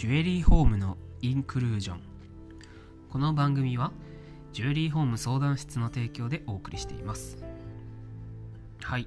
[0.00, 2.00] ジュエリーホームのインクルージョン。
[3.10, 3.92] この番組は
[4.54, 7.36] ジュエリーホーム相談室の提供でお送りしています。
[8.82, 9.06] はい。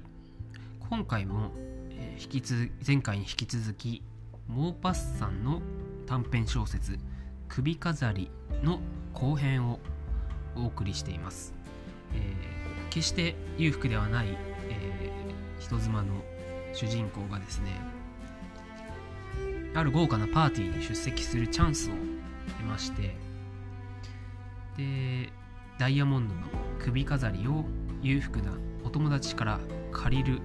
[0.88, 1.50] 今回も、
[1.90, 4.04] え引き続前回に引き続き
[4.46, 5.62] モーパッサンの
[6.06, 6.96] 短編小説
[7.50, 8.30] 「首飾り」
[8.62, 8.78] の
[9.14, 9.80] 後編を
[10.54, 11.54] お送りしています、
[12.12, 14.28] えー決して裕福ではない、
[14.68, 16.22] えー人妻の
[16.72, 17.80] 主人公がですね
[19.74, 21.92] ある豪華なパーティーに出席するチャンスを
[22.58, 23.16] 得まして
[24.76, 25.30] で
[25.78, 26.40] ダイヤモンドの
[26.78, 27.64] 首飾りを
[28.02, 28.52] 裕福な
[28.84, 29.58] お友達から
[29.92, 30.40] 借りる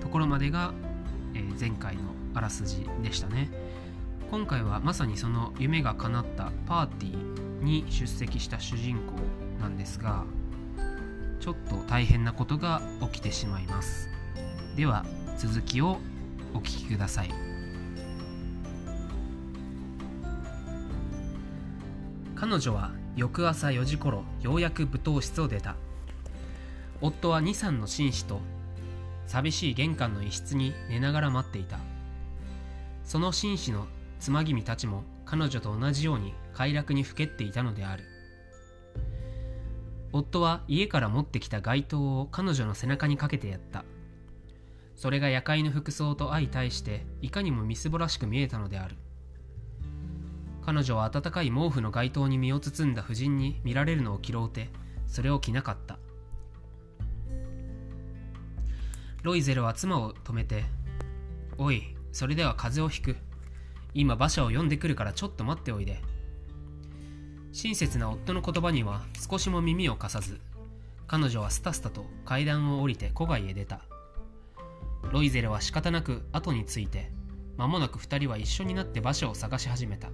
[0.00, 0.72] ところまでが、
[1.34, 2.02] えー前回の
[2.34, 3.48] あらすじでしたね。
[4.30, 9.12] 今回はまさにその夢が叶ったパーティーに出席した主人公
[9.60, 10.24] なんですが
[11.38, 14.08] ちょっと大変なことが起きてしまいます。
[14.76, 15.06] では
[15.38, 15.98] 続きを
[16.52, 17.43] お聞きください。
[22.36, 25.76] 彼女は翌朝4時頃ようやく舞踏室を出た。
[27.00, 28.40] 夫は23の紳士と
[29.26, 31.78] 寂しい玄関の一室に寝ながら待っていた。
[33.04, 33.86] その紳士の
[34.18, 38.04] 妻君たちも彼女と同じように快楽にふけっていたのである。
[40.12, 43.84] 夫は家から持ってきた街灯を彼女の背中にかけてやった。
[44.96, 48.96] それが夜会の服装と相対していかにもみすぼらしく見えたのである。
[50.64, 54.70] 彼女は暖かい毛布の街灯に身を包んだ婦人に見られるのを嫌うて
[55.06, 55.98] それを着なかった。
[59.22, 60.64] ロイゼルは妻を止めて
[61.58, 63.16] 「おいそれでは風邪をひく。
[63.92, 66.02] 今馬車を呼んでくるからちょっと待っておいで」
[67.52, 70.40] 親切な夫の言葉には少しも耳を貸さず
[71.06, 73.82] 彼女はスタスタと階段を降りて戸外へ出た。
[75.12, 77.12] ロイゼルは仕方なく後について
[77.58, 80.08] 間もなく二人は一緒になって馬車を探し始めた。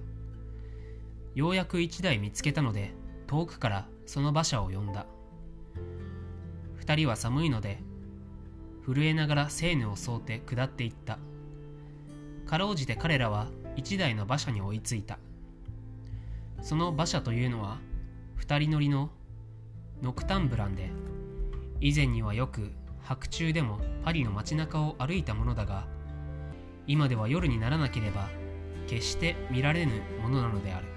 [1.33, 2.93] ようやく一台見つけたので
[3.27, 5.05] 遠くからその馬車を呼んだ。
[6.75, 7.79] 二人は寒いので
[8.85, 11.19] 震えながらセーヌを沿って下っていった。
[12.45, 13.47] かろうじて彼らは
[13.77, 15.19] 一台の馬車に追いついた。
[16.61, 17.77] その馬車というのは
[18.35, 19.09] 二人乗りの
[20.01, 20.89] ノクタンブランで
[21.79, 22.71] 以前にはよく
[23.03, 25.87] 白昼でもパリの街中を歩いたものだが
[26.87, 28.27] 今では夜にならなければ
[28.87, 30.87] 決して見られぬものなのである。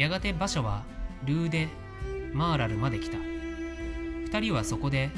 [0.00, 0.82] やがて馬車は
[1.26, 1.68] ルーデ・
[2.32, 3.18] マーラルまで来た。
[3.18, 5.10] 二人はそこで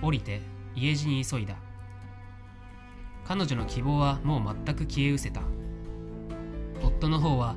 [0.00, 0.42] 降りて
[0.76, 1.56] 家路に急いだ。
[3.24, 5.40] 彼女の希望はもう全く消え失せた。
[6.80, 7.56] 夫の方は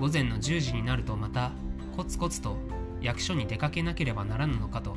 [0.00, 1.52] 午前の10時になるとまた
[1.96, 2.56] コツコツと
[3.00, 4.96] 役所に出かけなければならぬのかと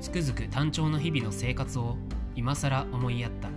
[0.00, 1.96] つくづく単調な日々の生活を
[2.34, 3.48] 今更思いやった。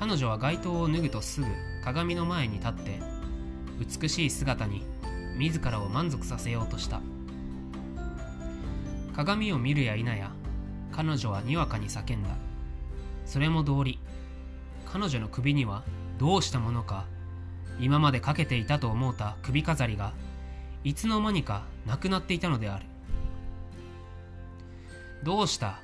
[0.00, 1.46] 彼女は街灯を脱ぐとすぐ
[1.84, 3.15] 鏡の前に立って
[3.78, 4.82] 美しい姿に
[5.36, 7.00] 自らを満足させようとした。
[9.14, 10.30] 鏡を見るや否や
[10.92, 12.30] 彼女はにわかに叫んだ。
[13.24, 13.98] それも道理。
[14.86, 15.82] 彼女の首には
[16.18, 17.04] どうしたものか
[17.80, 20.12] 今までかけていたと思うた首飾りが
[20.84, 22.86] いつの間にかなくなっていたのである。
[25.22, 25.80] どうした？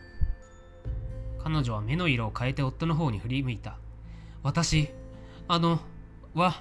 [1.42, 3.76] 彼女は目の色を変えて夫の方に振り向いた。
[4.42, 4.88] 私
[5.48, 5.80] あの
[6.34, 6.54] わ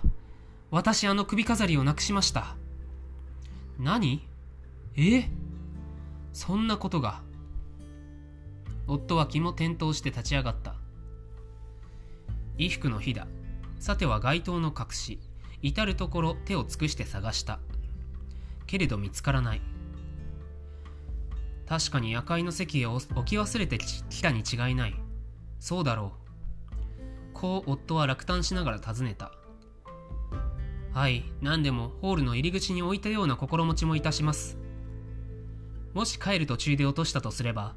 [0.71, 2.55] 私あの首飾りをなくしました。
[3.77, 4.25] 何？
[4.95, 5.29] え？
[6.31, 7.21] そんなことが。
[8.87, 10.75] 夫は気も転倒して立ち上がった。
[12.55, 13.27] 衣服の火だ。
[13.79, 15.19] さては街灯の隠し。
[15.61, 17.59] 至る所手を尽くして探した。
[18.65, 19.61] けれど見つからない。
[21.67, 24.95] 確かに夜会の席へ置き忘れてきたに違いない。
[25.59, 27.33] そうだろう。
[27.33, 29.33] こう夫は落胆しながら尋ねた。
[30.93, 34.57] はい何でもホールの入り口に置いたような心持ちもいたします。
[35.93, 37.75] もし帰る途中で落としたとすれば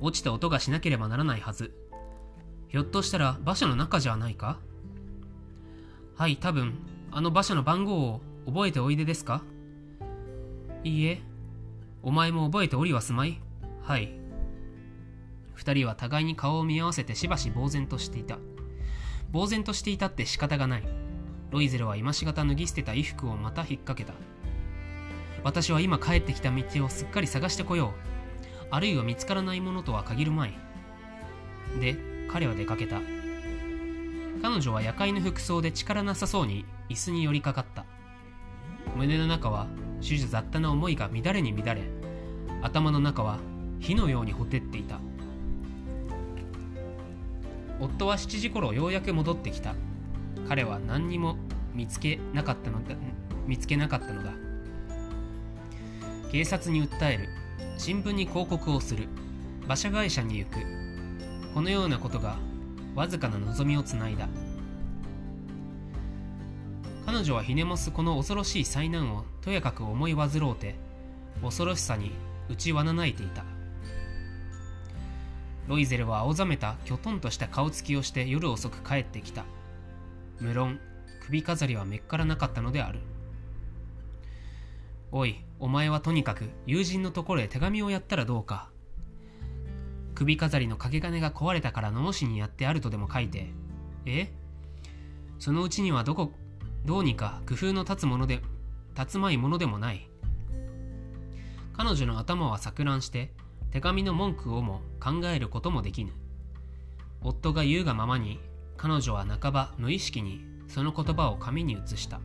[0.00, 1.72] 落ちた音がしなければならないはず。
[2.68, 4.58] ひょっとしたら馬車の中じゃないか？
[6.16, 6.74] はい多分
[7.10, 9.42] あの馬車の番号を覚えておいでですか？
[10.84, 11.22] いいえ
[12.02, 13.40] お前も覚えておりはすまい。
[13.82, 14.12] はい。
[15.54, 18.38] 二人は互いに顔を見合わせてしばし呆然としていた。
[19.32, 20.84] 呆然としていたって仕方がない。
[21.54, 24.12] ロイゼルは今しがた脱ぎ捨てた衣服をまた引っ掛けた。
[25.44, 27.94] 私は今帰ってきた道をすっかり探してこよ
[28.60, 28.66] う。
[28.72, 30.58] あるいは見つからないものとは限るまい。
[31.80, 31.96] で
[32.28, 33.00] 彼は出かけた。
[34.42, 37.84] 彼女は夜会の服装で力なさそうに椅子に寄りかかった。
[38.96, 39.68] 胸の中は
[40.02, 41.82] 種々雑多な思いが乱れに乱れ
[42.62, 43.38] 頭の中は
[43.78, 44.98] 火のようにほてっていた。
[47.78, 49.76] 夫は7時頃ようやく戻ってきた。
[50.48, 51.38] 彼は何にも
[51.74, 52.94] 見つけなかったのだ
[53.46, 54.30] 見つけなかったのだ。
[56.30, 57.28] 警察に訴える。
[57.76, 59.08] 新聞に広告をする。
[59.64, 60.58] 馬車会社に行く。
[61.52, 62.38] このようなことが
[62.94, 64.28] わずかな望みをつないだ。
[67.06, 70.74] 彼女はひねもすこの恐ろしい災難をとやかく思い煩うて
[71.42, 72.12] 恐ろしさに
[72.48, 73.44] 打ちわなないていた。
[75.68, 79.44] ロイゼルは青ざめたきょとんとした顔つきをして夜遅く帰ってきた。
[80.40, 80.78] 無論
[81.26, 83.00] 首飾りはめっからなかったのである。
[85.10, 88.68] おいお前はとにかく友人のところへ手紙をやったらどうか。
[90.14, 93.48] 首飾りの掛け金が壊れたから野茂市にやってあるとでも書いて。
[94.04, 94.32] え？
[95.38, 96.32] そのうちにはどこ
[96.84, 98.42] どうにか工夫の立つもので
[98.96, 100.06] 立つまいものでもない。
[101.72, 103.32] 彼女の頭は錯乱して
[103.70, 106.12] 手紙の文句をも考えることもできぬ。
[107.22, 108.38] 夫が言うがままに
[108.76, 112.20] 彼女は半ば無意識にその言葉を紙に移した。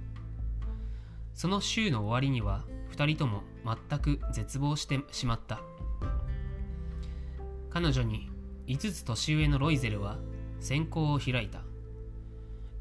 [1.33, 5.61] その週の終わりには2人とも全く絶望してしまった。
[7.69, 8.29] 彼女に
[8.67, 10.17] 5つ年上のロイゼルは
[10.59, 11.61] 先行を開いた。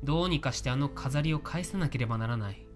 [0.03, 2.67] どうにかしてあの飾りを返さなければならない。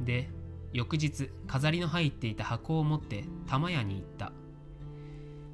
[0.00, 0.30] で
[0.72, 4.32] 翌日飾りの入っていた箱を持って玉屋に行った。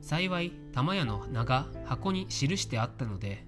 [0.00, 3.47] 幸い玉屋の名が箱に記してあったので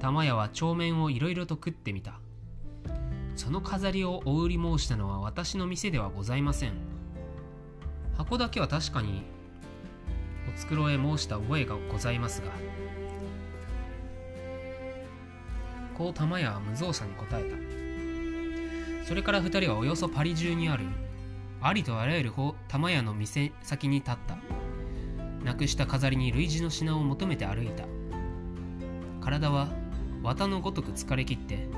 [0.00, 2.20] 玉屋は帳面をいろいろと食ってみた。
[3.34, 6.72] その飾りをお売り申したのは私の店ではございません。
[8.16, 9.22] 箱だけは確かに
[10.48, 12.48] お繕え申した覚えがございますが。
[15.94, 17.50] こう玉屋は無造作に答え
[19.02, 19.06] た。
[19.06, 20.84] それから二人はおよそパリ中にある
[21.62, 22.32] ありとあらゆる
[22.68, 24.36] 玉屋の店先に立った。
[25.44, 27.84] なくした飾りに類似の品を求めて歩いた。
[29.20, 29.68] 体は
[30.26, 31.68] 綿のごとく疲れ切って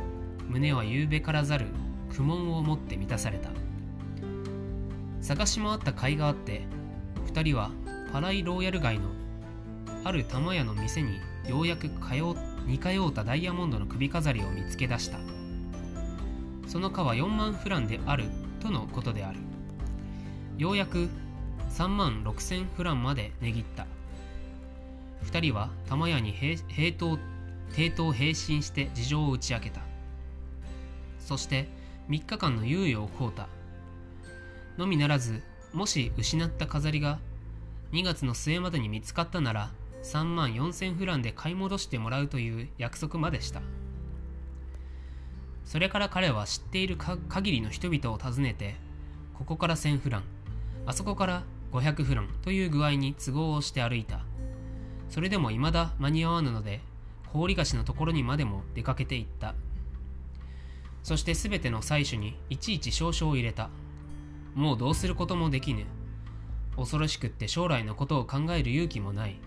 [0.49, 1.67] 胸は夕べからざる
[2.11, 3.50] 苦悶を持って満たされた。
[5.21, 6.62] 探し回った甲斐があって
[7.27, 7.71] 2人は
[8.11, 9.11] パライローヤル街の
[10.03, 11.95] ある玉屋の店にようやく通
[12.65, 15.19] 似通うたダイヤモンドの首飾りを見つけ出した。
[16.67, 18.25] その価は4万フランである
[18.61, 19.41] とのことである。
[20.56, 21.11] ようやく
[21.69, 23.87] 3万6千フランまで値切った。
[25.27, 27.19] 2人は玉屋に平等
[27.73, 29.81] 抵当平身して事情を打ち明けた。
[31.19, 31.69] そして
[32.09, 33.49] 3日間の猶予を請うた。
[34.79, 35.43] のみならず
[35.73, 37.19] もし失った飾りが
[37.93, 39.70] 2月の末までに見つかったなら
[40.03, 43.61] 3万4千フランで買い戻してもらうという約束までした。
[45.64, 48.76] それから彼は知っている限りの人々を訪ねて
[49.35, 50.23] ここから1000フラン
[50.87, 51.43] あそこから
[51.73, 54.21] 500フランという具合に都合をして歩いた。
[55.11, 56.81] それでも未だ間に合わぬので
[57.33, 59.55] 氷菓子のところにまでも出かけていった。
[61.03, 63.71] そして全ての採取にいちいち少々を入れた。
[64.55, 65.85] もうどうすることもできぬ。
[66.77, 69.39] 恐ろしくって将来のことを考える勇気もない。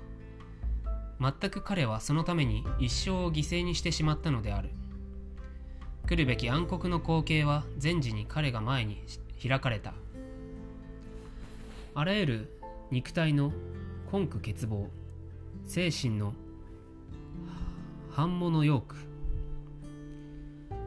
[1.20, 4.70] 全く彼はそのために一生を犠牲にしてしまったのである。
[6.08, 9.04] 来るべき暗黒の光景は前時に彼が前に
[9.42, 9.94] 開かれた。
[11.94, 13.52] あらゆる肉体の
[14.12, 14.88] 根躯欠乏
[15.66, 16.34] 精神の
[18.14, 18.96] 反物ヨーク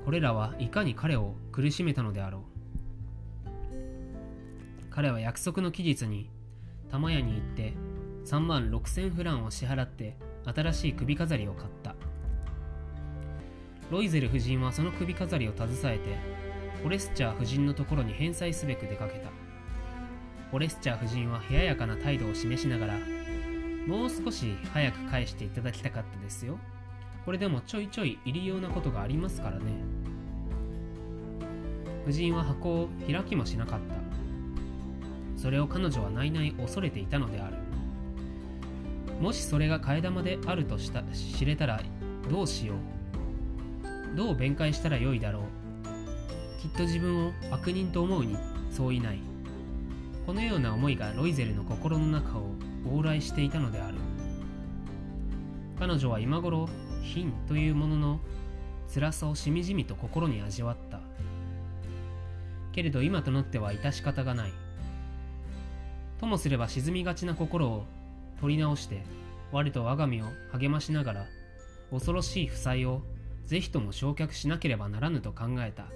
[0.04, 2.42] これらはいかに彼を苦しめたのであろう。
[4.90, 6.28] 彼は約束の期日に
[6.90, 7.72] 玉屋に行って
[8.26, 11.94] 3万6千フランを支払って新しい首飾りを買った。
[13.90, 16.18] ロイゼル夫人はその首飾りを携えて
[16.82, 19.30] フォレスチャー夫人のところに返済すべく出かけた。
[20.50, 22.98] フォレスチャー夫人は冷ややかな態度を示しながら
[23.86, 26.58] もう少し早く返していただきたかったですよ。
[27.24, 29.64] これでもちょいちょい入りようなことがありますからね。
[32.06, 33.94] 夫人は箱を開きもしなかった。
[35.40, 37.56] それを彼女は内々恐れていたのである。
[39.20, 41.80] もしそれが替え玉であるとした知れたら
[42.30, 44.16] どうしよう。
[44.16, 45.42] どう弁解したらよいだろう。
[46.60, 48.36] きっと自分を悪人と思うに
[48.70, 49.18] そういない。
[50.26, 52.50] このような思いがロイゼルの心の中を
[52.86, 53.96] 往来していたのである。
[55.78, 56.68] 彼女は今頃
[57.02, 58.20] 品というものの
[58.92, 61.00] 辛さをしみじみと心に味わった。
[62.72, 64.52] けれど今となっては致し方がない。
[66.18, 67.84] ともすれば沈みがちな心を
[68.40, 69.02] 取り直して
[69.52, 71.26] 我と我が身を励ましながら
[71.90, 73.02] 恐ろしい負債を
[73.46, 75.86] ぜひとも焼却しなければならぬと考えた。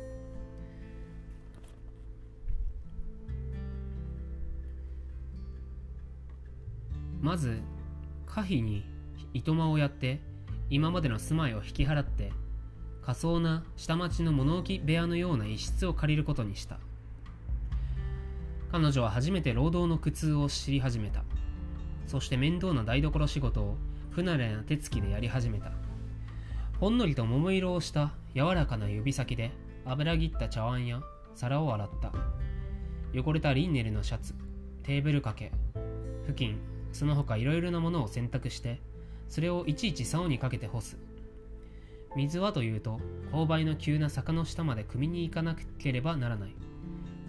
[7.21, 7.61] まず
[8.27, 8.85] 可否に
[9.39, 10.21] 糸間をやって
[10.69, 12.33] 今までの住まいを引き払って
[13.03, 16.79] 仮想な下町の物置部屋のような一室を借りることにした。
[18.71, 21.23] 彼女は初めて労働の苦痛を知り始めた。
[22.07, 23.77] そして面倒な台所仕事を
[24.11, 25.73] 不慣れな手つきでやり始めた。
[26.81, 29.53] ほんのりと桃色をした柔らかな指先で
[29.87, 31.01] 油ぎった茶碗や
[31.35, 32.13] 皿を洗った。
[33.15, 34.35] 汚れたリンネルのシャツ
[34.83, 35.51] テーブル掛け
[36.27, 36.59] 布巾
[36.93, 38.81] その他いろいろなものを洗濯して
[39.29, 40.97] それをいちいち竿にかけて干す。
[42.17, 43.01] 水はというと
[43.33, 46.55] 勾配の急な坂の下まで汲みに行かなければならない。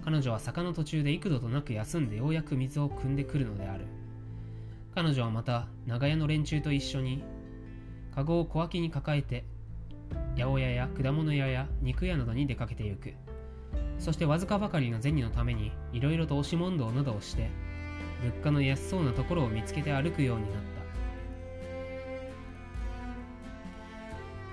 [0.04, 3.86] 彼女は坂の途中で幾度となく休んでようやく水を汲んでくるのである。
[4.96, 7.24] 彼女はまた長屋の連中と一緒に
[8.16, 9.46] カゴを小脇に抱えて
[10.36, 13.14] 八百屋や果物屋や肉屋などに出かけてゆく。
[14.00, 17.50] そしてわずかばかりの銭のためにいろいろと押し問答などをして
[18.24, 20.79] 物価の安そうなところを見つけて歩くようになった。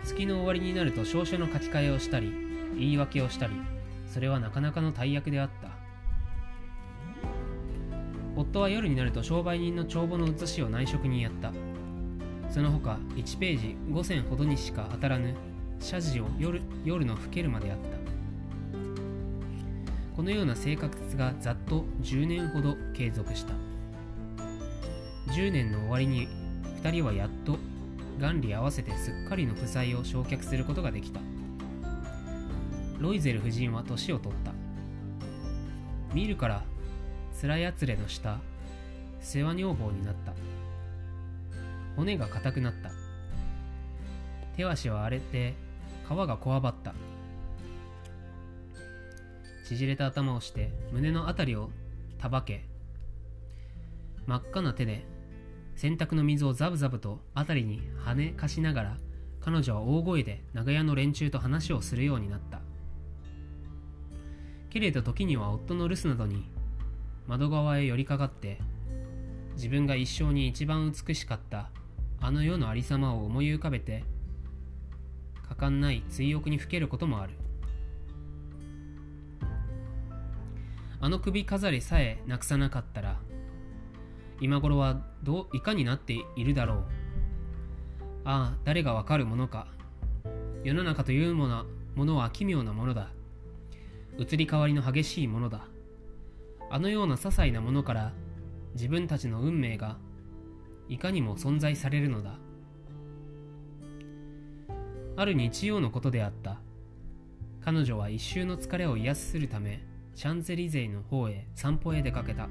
[0.06, 2.32] 月の終わりになると証書の書き換えをしたり
[2.78, 3.54] 言い訳をしたり
[4.06, 5.68] それはなかなかの大役であった。
[8.36, 11.50] 夫は夜になると商売人の帳簿の写しを内職にやった。
[12.50, 15.34] その他1ページ5銭ほどにしか当たらぬ
[15.80, 17.88] 謝辞を夜夜の更けるまでやった。
[20.14, 23.54] このような生活がざっと10年ほど継続した。
[25.32, 26.28] 10年の終わりに
[26.82, 27.58] 2人はやっと
[28.18, 31.20] 元利合わせてすっかりの負債を焼却することができた。
[32.98, 34.52] ロイゼル夫人は年を取った。
[36.14, 36.64] 見るから
[37.42, 38.38] 面やつれの下
[39.20, 40.32] 世話女房になった。
[41.96, 42.90] 骨が硬くなった。
[44.56, 45.54] 手足は荒れて
[46.06, 46.94] 皮がこわばった。
[49.68, 51.70] 縮れた頭をして胸のあたりを
[52.18, 52.64] たばけ
[54.26, 55.04] 真っ赤な手で
[55.76, 58.96] 洗濯の水をザブザブと辺りに跳ねかしながら
[59.40, 62.60] 彼女は大声で長屋の連中と話をするようになった。
[64.70, 66.50] けれど時には夫の留守などに
[67.26, 68.58] 窓側へ寄りかかって
[69.54, 71.70] 自分が一生に一番美しかった
[72.20, 74.04] あの世のありさまを思い浮かべて
[75.48, 77.34] 果敢ない追憶にふけることもある。
[80.98, 83.20] あの首飾りさえなくさなかったら
[84.40, 86.84] 今頃はどういかになっているだろう。
[88.24, 89.68] ああ誰がわかるものか。
[90.64, 91.64] 世の中というもの
[91.94, 93.10] ものは奇妙なものだ。
[94.18, 95.66] 移り変わりの激しいものだ。
[96.70, 98.12] あのような些細なものから
[98.74, 99.96] 自分たちの運命が
[100.88, 102.38] いかにも存在されるのだ。
[105.16, 106.60] ある日曜のことであった。
[107.64, 109.82] 彼女は一周の疲れを癒するため
[110.14, 112.48] シャンゼリゼの方へ散歩へ出かけた。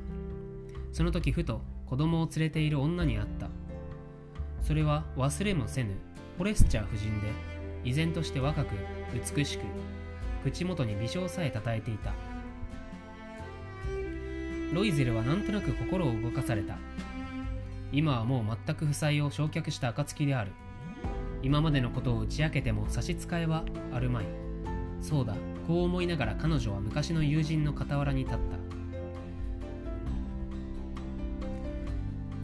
[0.96, 3.50] その時ふと子供を連れている女に会った。
[4.62, 5.90] それは忘れもせぬ
[6.38, 7.28] フォレスチャー夫人で
[7.84, 8.76] 依然として若く
[9.36, 9.64] 美しく
[10.46, 12.14] 口元に微笑さえたたえていた。
[14.74, 16.78] ロイゼルはなんとなく心を動かされた。
[17.92, 20.54] 今はもう全く負債を焼却した暁である。
[21.44, 24.26] 今までのことを打ち明けても差し支えはあるまい。
[25.02, 25.36] そうだ
[25.68, 28.65] こう思いながら彼女は昔の友人の傍らに立った。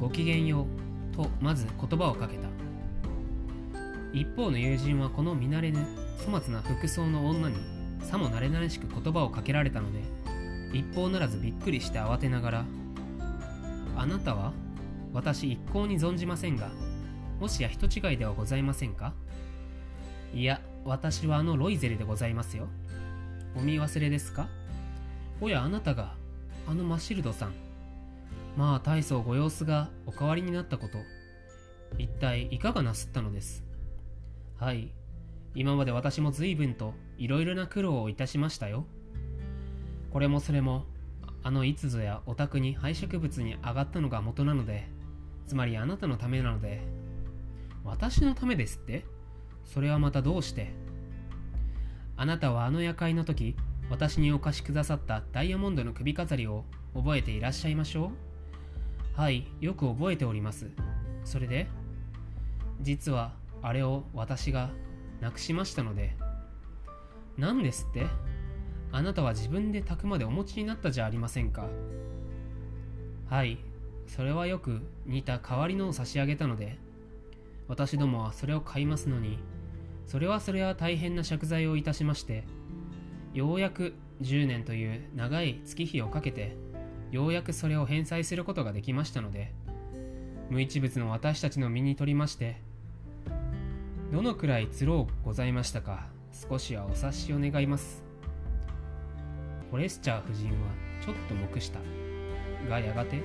[0.02, 0.66] ごきげんよ
[1.14, 2.48] うとまず言葉をかけた。
[4.14, 5.86] 一方の友人はこの見慣れぬ
[6.26, 7.56] 粗末な服装の女に
[8.02, 10.02] さも慣れ慣れしく言葉をかけられたので
[10.74, 12.66] 一方ならずびっくりして慌てながら
[13.96, 14.52] 「あなたは
[15.14, 16.72] 私一向に存じませんが
[17.40, 19.14] もしや人違いではございませんか？
[20.34, 22.68] いや私はあのロイゼルでございますよ。
[23.56, 24.48] お見忘れですか？
[25.40, 26.16] おやあなたが
[26.68, 27.54] あのマシルドさん。
[28.58, 31.00] まあ大層ご様子がお変わりになったこと
[31.98, 33.64] 一体いかがなすったのです？
[34.58, 34.92] はい。
[35.54, 38.86] 今まで私も随分といろいろな苦労をいたしましたよ。
[40.12, 40.86] これもそれも
[41.44, 44.88] あの逸ぞやお宅に廃植物に上がったのが元なので
[45.48, 46.82] つまりあなたのためなので
[47.84, 49.06] 私のためですって？
[49.66, 50.72] それはまたどうして？
[52.16, 53.56] あなたはあの夜会の時
[53.90, 58.31] 私にお貸しくださったダイヤモンドの首飾りを覚えていらっしゃいましょう？
[59.14, 60.68] はいよく覚えております。
[61.24, 61.68] それで
[62.82, 64.72] 実はあれを私が
[65.20, 66.16] なくしましたので
[67.38, 68.08] 何ですって？
[68.92, 71.68] あなたは自分で炊くまでお持ちになったじゃありませんか。
[73.30, 73.60] はい
[74.08, 76.78] それはよく似た代わりのを差し上げたので
[77.70, 79.38] 私どもはそれを買いますのに
[80.06, 82.44] それはそれは大変な借財をいたしまして
[83.34, 86.58] ようやく10年という長い月日をかけて
[87.12, 89.54] ようやくそれを返済することができましたので
[90.50, 92.58] 無一物の私たちの身に取りまして
[94.12, 96.08] どのくらいつろうございましたか
[96.50, 98.04] 少しはお察しを願います。
[99.70, 100.58] フォレスチャー夫人は
[101.06, 101.80] ちょっと黙した。
[102.70, 103.22] がやがて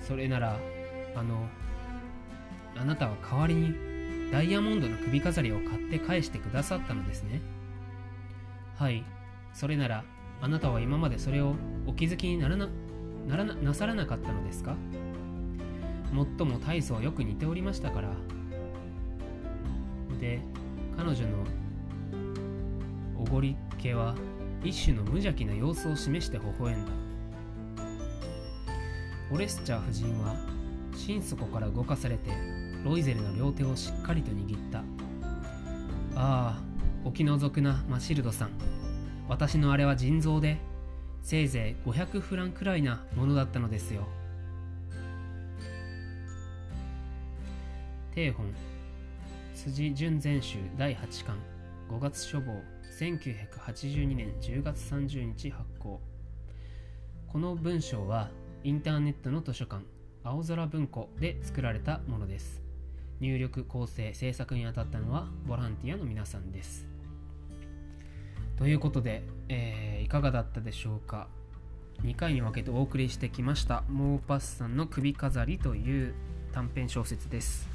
[0.00, 0.56] それなら
[1.16, 1.48] あの
[2.76, 7.40] あなたは代わりにダイヤモンドの首飾りを買って返してくださったのですね。
[8.76, 9.04] はい
[9.52, 10.04] それなら
[10.42, 11.54] あなたは今までそれを
[11.86, 12.68] お気づきにならな
[13.28, 14.74] ならななさらなかったのですか？
[16.12, 18.08] もっとも大層よく似ておりましたから。
[20.20, 20.40] で
[20.96, 21.44] 彼女の
[23.18, 24.16] おごり気は
[24.64, 26.92] 一種の無邪気な様子を示して微笑んだ。
[29.32, 30.34] オレスチャー夫人は
[30.96, 32.30] 心底から動かされて
[32.84, 34.80] ロイゼルの両手をしっかりと握った。
[34.80, 34.82] あ
[36.16, 36.60] あ
[37.04, 38.81] お気の毒なマシルドさん。
[39.32, 40.58] 私のあれは腎臓で
[41.22, 44.06] せいぜい500フランくらいなものだったのですよ。
[48.14, 48.52] 定本
[49.54, 51.38] 辻純全集第8巻
[51.88, 52.60] 5月書房
[53.00, 55.98] 1982年10月30日発行。
[57.26, 58.28] この文章は
[58.64, 59.82] インターネットの図書館
[60.24, 62.60] 青空文庫で作られたものです。
[63.18, 66.91] 入力構成制作にあたったのはボランティアの皆さんです。
[68.56, 71.26] ということで、えー、いかがだったでしょうか
[72.02, 76.14] ？2回に分けてお送りしてきましたモーパスさんの首飾りという
[76.52, 77.68] 短編小説です。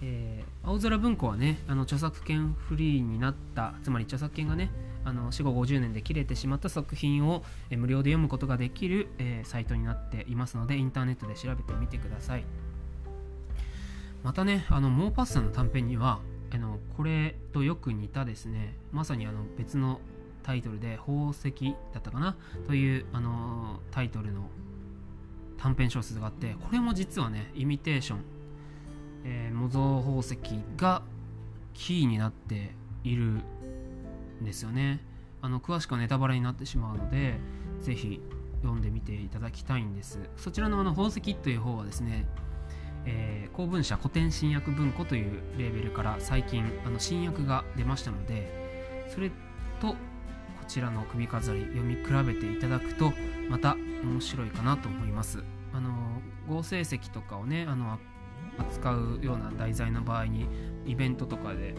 [0.00, 4.70] えー、青空文庫はねあの著作権フリーになったつまり著作権がね
[5.04, 12.44] あの死後50年で切れてしまった作品を、えー、無料で読むことができる、えー、サイトになっていますのでインターネットで調べてみてください。
[14.22, 16.20] またねあのモーパッサンの短編には
[16.52, 20.00] あのこれとよく似たですねまさにあの別の
[20.42, 21.52] タイトルで「宝石」
[21.92, 22.36] だったかな
[22.66, 24.48] というあのタイトルの
[25.58, 28.20] 短編小説があってこれも実はねイミテーション、
[29.24, 30.38] えー、模造宝石
[30.76, 31.02] が
[31.74, 32.72] キーになって
[33.04, 35.00] いるんですよね。
[35.40, 37.38] あの詳しくはネタバレになってしまうので
[37.80, 38.20] ぜひ
[38.62, 40.18] 読んでみていただきたいんです。
[40.36, 42.26] そちらのあの宝石という方はですね
[43.06, 49.30] えー、公文社古典新訳文庫というレーベルから最近あの新訳が出ましたのでそれ
[49.80, 49.94] とこ
[50.66, 53.12] ちらの首飾り読み比べていただくと
[53.48, 55.42] また面白いかなと思います。
[55.72, 55.90] あの
[56.48, 57.98] 合成石とかをねあの
[58.58, 60.46] 扱うような題材の場合に
[60.86, 61.74] イベントとかで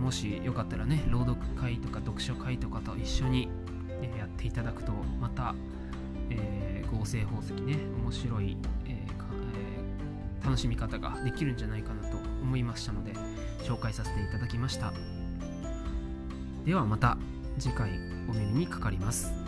[0.00, 3.48] もしよかったらね朗読会とか読書会とかと一緒に
[4.16, 5.54] やっていただくとまた、
[6.30, 8.56] えー、合成宝石ね面白い、
[10.48, 13.12] 楽しみ方ができるんじゃないかなと思いましたので
[13.64, 14.94] 紹介させていただきました。
[16.64, 17.18] ではまた
[17.58, 17.90] 次回
[18.30, 19.47] お目にかかります。